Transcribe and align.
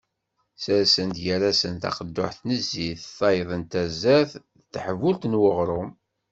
Ssersen-d 0.57 1.17
gar-asen 1.25 1.73
taqedduḥt 1.81 2.39
n 2.47 2.49
zzit, 2.61 3.01
tayeḍ 3.17 3.51
n 3.59 3.63
tazart 3.71 4.31
d 4.61 4.63
teḥbult 4.73 5.23
n 5.27 5.37
uγrum. 5.47 5.89